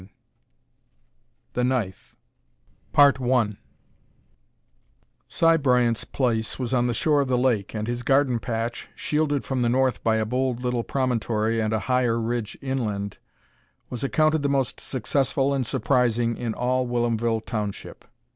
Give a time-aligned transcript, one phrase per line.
[0.01, 0.11] VIII
[1.53, 2.15] THE KNIFE
[2.95, 3.53] I
[5.27, 9.43] Si Bryant's place was on the shore of the lake, and his garden patch, shielded
[9.45, 13.19] from the north by a bold little promontory and a higher ridge inland,
[13.91, 18.03] was accounted the most successful and surprising in all Whilomville township.